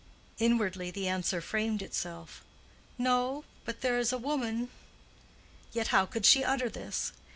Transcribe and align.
Inwardly 0.39 0.89
the 0.89 1.07
answer 1.07 1.41
framed 1.41 1.83
itself. 1.83 2.43
"No; 2.97 3.43
but 3.65 3.81
there 3.81 3.99
is 3.99 4.11
a 4.11 4.17
woman." 4.17 4.69
Yet 5.73 5.89
how 5.89 6.07
could 6.07 6.25
she 6.25 6.43
utter 6.43 6.69
this? 6.69 7.13